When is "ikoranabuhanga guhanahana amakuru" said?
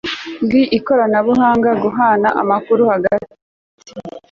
0.77-2.81